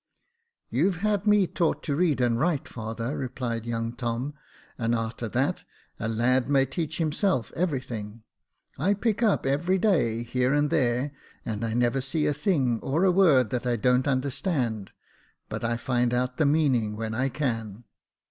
[0.71, 4.33] "You've had me taught to read and write, father," replied young Tom;"
[4.79, 5.63] and a'ter that,
[5.99, 8.23] a lad may teach himself everything.
[8.79, 11.11] I pick up every day, here and there;
[11.45, 14.91] and I never see a thing or a word that I don't understand
[15.49, 17.83] but I find out the meaning when I can.